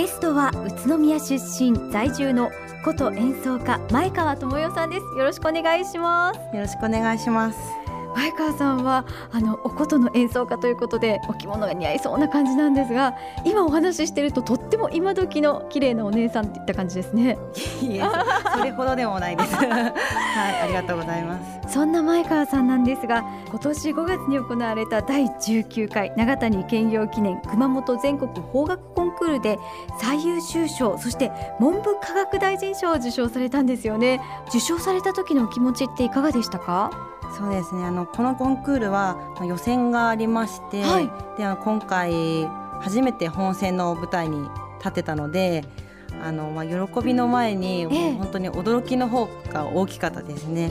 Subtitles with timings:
[0.00, 2.50] ゲストは宇都宮出身在住の
[2.82, 5.02] 琴演奏家前川智代さんです。
[5.14, 6.56] よろしくお願いします。
[6.56, 7.79] よろしくお願いします。
[8.20, 13.14] 前川さんはあのお琴の演奏家ということでお着物が似合いそうな感じなんですが
[13.46, 17.38] 今お話ししてるととっても今時の綺麗なお姉さんっていった感じですね。
[17.80, 18.02] いえ
[18.54, 19.54] それほどでもないです。
[19.56, 21.72] はいありがとうございます。
[21.72, 29.58] そんな前川さんなんですが今年5月に行われた第19回長谷兼業記念熊本全国邦楽コンクールで
[29.98, 34.20] 最優秀賞そして文部科学大臣賞を受賞されたんですよね。
[34.48, 36.90] 受賞された時のお気持ちっていかがでしたか？
[37.36, 39.16] そうですねあのこのコンクールは
[39.46, 41.06] 予選がありまして、はい、
[41.38, 42.48] で今回
[42.80, 44.48] 初めて本戦の舞台に
[44.78, 45.64] 立てたので
[46.22, 50.70] あのまあ、喜びの前に、本当に驚きの方が大きかったですね。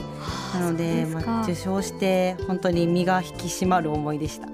[0.54, 4.48] なのでまあ、受賞して本当に身が引き締まる思いでした。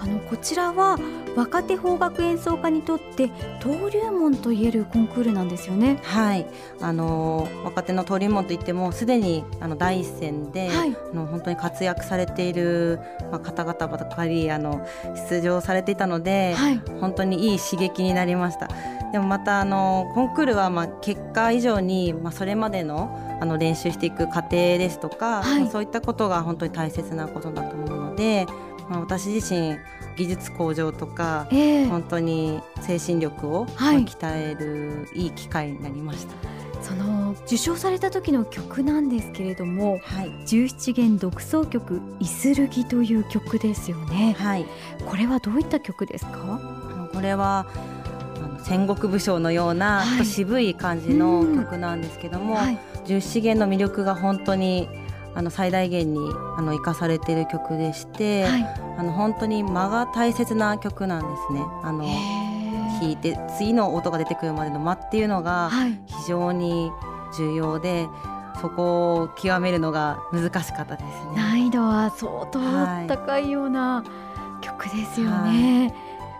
[0.00, 0.98] あのこちらは
[1.36, 3.30] 若手邦楽演奏家にとって
[3.60, 6.00] 登竜門といえるコンクールなんですよね。
[6.02, 6.46] はい、
[6.80, 12.98] あの若手の登竜門といってもすでにあの第一線で、はい、あの本当に活躍されている、
[13.30, 14.86] まあ、方々ばかりあの
[15.28, 18.68] 出場されていたので、はい、本当にいい刺激になりました。
[19.12, 28.46] でもまたあのコンクールはまあ結果以上に、まあ、それまでのあの練習していく過程ですとか、はい、まあ、そういったことが本当に大切なことだと思うので。
[28.88, 29.76] まあ、私自身
[30.16, 36.34] 技術向上とか、えー、本当に精神力を、はい、鍛えるいい機会になりました。
[36.82, 44.66] その受賞された時の曲なんですけれども、はい、17弦独奏曲「イスルギ」という曲ですよね、はい、
[45.04, 46.60] これはどういった曲ですか？
[47.12, 47.66] これは
[48.62, 54.88] 戦国武将のような、はい、渋い感じの曲なんですけども、はい、17弦の魅力が本当に
[55.38, 56.18] あの最大限に
[56.56, 58.64] あの生かされている曲でして、はい、
[58.98, 61.60] あの本当に間が大切な曲なんですね。
[61.84, 62.04] あの
[63.00, 65.70] 弾いて次の音が出てくるまでの間っていうのが
[66.06, 66.90] 非常に
[67.36, 71.36] 重要で、はい、そこを極めるのが難しかったですね。
[71.36, 72.58] 難易度は相当
[73.06, 74.02] 高いような
[74.60, 75.94] 曲ですよね。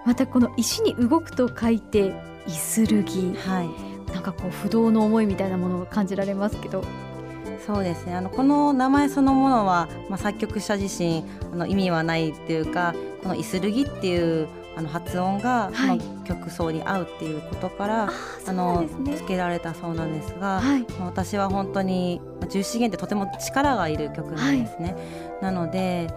[0.05, 6.83] はい、またこの石に動くと書いてイスルギ、はい、なんかこう不動の思いみたいなものを感じられますけど
[7.67, 8.15] そうですね。
[8.15, 24.95] あのこの名前そのものは、まあ、作曲者自身あの意味はないっていうかこの「イスルギ」っていうあの発音がその曲奏に合うっていうことから、はい、あの、ね、付けられたそうなんですが、はい、私は本当に重資源ってとても力がいる曲なんですね。
[24.95, 26.09] はい、なので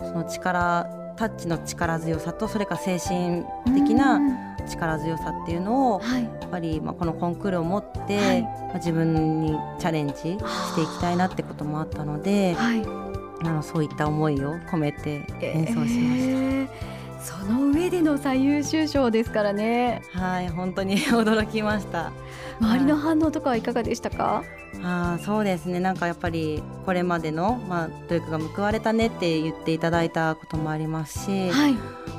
[0.00, 0.86] その力
[1.18, 4.20] タッチの力強さとそれから精神的な
[4.68, 16.00] 力強さっていうのを、はい、やっぱりまあこのコンクールを持って、はい、まあ、自分にチャレンジしていきたいなってこともあったので、はい、あのそういった思いを込めて演奏しました。
[16.00, 20.02] えーその上での最優秀賞ですからね。
[20.12, 22.12] はい本当に 驚きました。
[22.60, 24.44] 周りの反応とかはいかがでしたか、
[24.82, 25.80] あそうですね。
[25.80, 31.76] なんかやっぱりこれまでの、まあ、努力が報われたねって言っていただいたこともありますし、はい、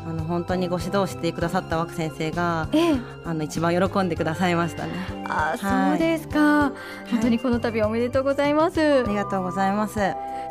[0.08, 2.96] あの本当にご指導してくださった枠先生が、ええ、
[3.26, 4.92] あの一番喜んでくださいましたね。
[5.28, 6.72] あ、はい、そうですか、
[7.10, 10.00] 本当にこの度おめでとうございます、ありがとうございます。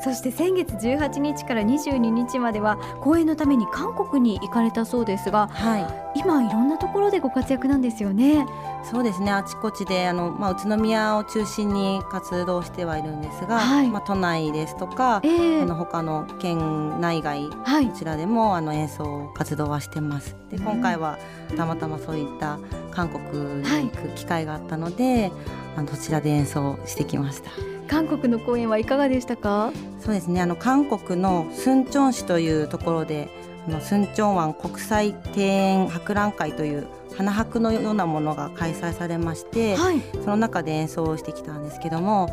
[0.03, 5.79] そして先月18日から22日までは公演のために韓国に行かれたそうですが、は
[6.15, 8.47] い、今いろんなところでご活躍なんですよね。
[8.85, 9.33] そうですね。
[9.33, 20.37] あちこちであの、まあ、宇都宮を中心に活動してはいるんですが、はい、まあ、都内ですとか、えー、あの他の県内外、はい、こちらでもあの演奏活動はしてます。
[20.51, 21.19] で今回は
[21.57, 22.59] たまたまそういった
[22.91, 25.33] 韓国に行く機会があったので、はい、
[25.77, 27.51] あのそちらで演奏してきました。
[27.89, 29.73] 韓国の公演はいかがでしたか？
[29.99, 30.43] そうですね。
[30.43, 33.31] あの韓国のスンチョン市というところで
[33.67, 36.87] あのスンチョン湾国際庭園博覧会という
[37.19, 42.29] 花博のようなものが開催されまして、はい、その中で演奏をしてきたんですけども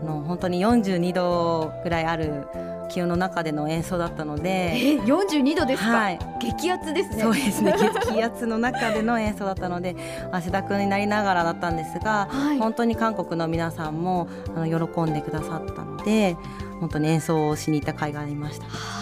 [0.00, 2.46] あの本当に42度ぐらいある
[2.88, 7.22] 気温の中での演奏だったので、え42度ですか、はい、激アツですね。
[7.22, 7.74] そうですね。
[7.76, 9.94] 激アツの中での演奏だったので
[10.32, 16.36] 汗だくになりながらだったんですが、はい、本当に韓国の皆さんもあの喜んでくださったので
[16.80, 18.97] 本当に演奏をしに行った甲斐がありました。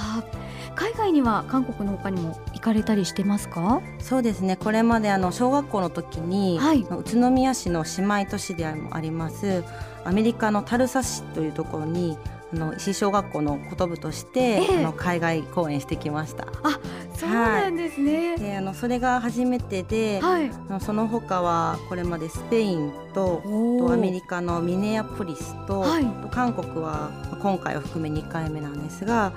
[0.77, 3.81] 海外には韓国の他にも行かれたりしてますか？
[3.99, 4.57] そうですね。
[4.57, 9.65] これまであの小学校の時に、はい、宇都宮市の姉妹都市でもあります
[10.05, 12.17] アメリカのタルサ市というところに
[12.53, 16.47] あの石井小学校のこと部として、えー、あの海外公演してきました。
[16.63, 16.79] あ、
[17.15, 18.31] そうなんですね。
[18.31, 23.43] はい、で、あのそれが初めてで、はい、あのその他はこれまでスペインと
[23.79, 27.11] とアメリカのミネアポリスと、はい、と韓国は
[27.43, 29.33] 今回を含め2回目なんですが。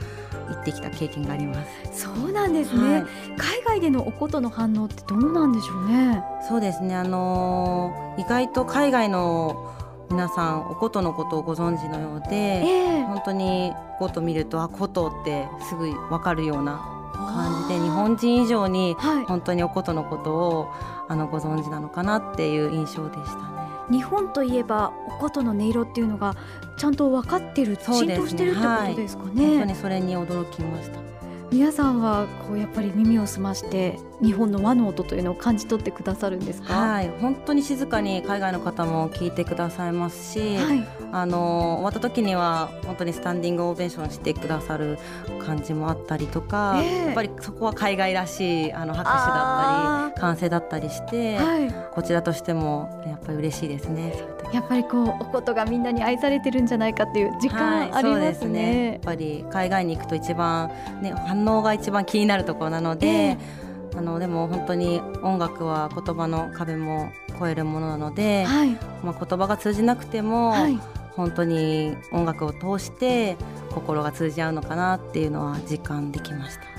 [0.50, 1.64] 行ってきた経験がありま
[1.94, 2.04] す。
[2.06, 3.06] そうなんですね、はい、
[3.38, 6.24] 海外でのおことの反応ってどうなんでしょうね。
[6.48, 6.96] そうですね。
[6.96, 9.74] あのー、意外と海外の
[10.10, 16.78] 皆さんおことのことをご存知のようで、えー、本当にこと見るとあことってすぐ分かるような
[17.14, 18.96] 感じで日本人以上に
[19.28, 20.80] 本当におことのことを、はい、
[21.10, 23.60] あのご存知なのかなっていう印象でしたね。
[23.92, 26.36] 日本といえばおことの音色っていうのが
[26.78, 29.46] ちゃんと分かってる、浸透してるってことですかね。
[29.46, 31.19] はい、本当にそれに驚きました。
[31.52, 36.74] 皆さんはこうやっぱり耳を澄まして日本の和の音というのを感じ取ってくださるんですか？
[36.74, 37.10] はい。
[37.20, 45.00] 本当に静かに海外の方も聞いてくださいますし、はい、あの終わった時には本当にスタンディングオベーションしてくださる
[45.44, 54.14] 感じもあったりとか、えー、やっぱりそこは海外らしいあの拍手だったり歓声だったりして、はい、こちらとしてもやっぱり嬉しいですね
[54.54, 58.46] やっぱりこうおことがみんなに愛されてるんじゃないかっていう実感ありますね。
[58.46, 58.92] はい、ね。
[58.94, 60.70] やっぱり海外に行くと一番
[61.02, 68.70] ね反応が一番気になるところなので、えーあのでも本当に音楽は言葉の壁も越えるものなので、はい、
[69.04, 70.80] まあ、言葉が通じなくても、はい、
[71.12, 73.36] 本当に音楽を通して
[73.72, 76.79] 心が通じ合うのかなっていうのは実感できました。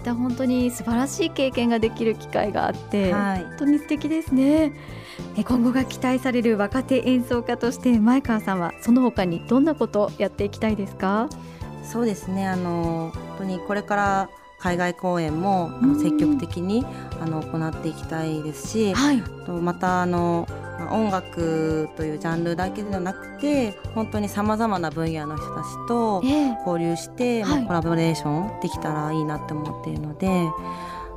[0.00, 4.72] った本当に素晴らしい経験ができる機会があって、はい、本当に素敵ですね。
[5.36, 11.28] 今後が期待される若手演奏家として前川さんはその他にどんなことをやっていきたいですか？
[11.84, 12.48] そうですね。
[12.48, 14.30] あの本当にこれから
[14.60, 16.84] 海外公演もあの積極的に
[17.20, 20.46] あの行っていきたいですし、はい、とまたあの
[20.90, 26.22] 音楽というジャンルだけではなくて本当にさまざまな分野の人たちと
[26.66, 30.48] 交流して、えー、まあ、コラボレーションできたらいいなって思っているので。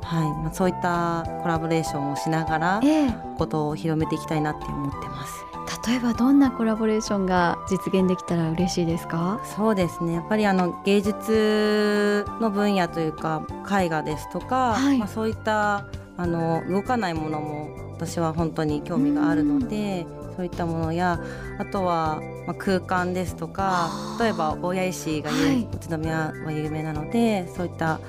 [0.04, 0.28] はい。
[0.42, 5.53] まあ、そういったコラボレーションをしながら、えー、ことを広めていきたいなって思ってます。
[5.86, 9.40] 例えばどんなコラボレーションが実現できたら嬉しいですか？
[9.56, 10.14] そうですね。
[10.14, 20.06] やっぱりあの芸術の分野というか絵画ですとか、はい、まあ、そういったあの動かないものも私は本当に興味があるので
[20.36, 21.20] そういったものや
[21.58, 23.90] あとは、まあ、空間ですとか
[24.20, 28.00] 例えば大谷石が、はい、宇都宮は有名なのでそういった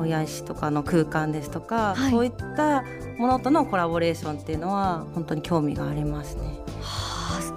[0.00, 2.84] 大谷石とかの空間ですとか、はい、そういった
[3.18, 6.60] ものとのコラボレーションっていうのは本当に興味がありますね。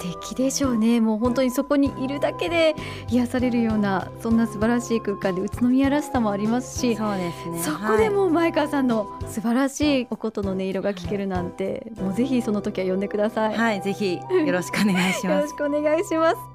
[0.04, 1.00] 敵でしょうね。
[1.00, 2.76] もう本当にそこにいるだけで
[3.10, 7.60] 癒されるようなそんな素晴らしい空間で宇都宮らしさもありますしそうですね。
[7.60, 13.56] そこでも前川さんの素晴らしいお琴の音色が聞けるなんて、もうぜひその時は呼んでください。
[13.56, 13.82] はい。
[13.82, 15.26] ぜひよろしくお願いします。
[15.28, 16.53] よろしくお願いします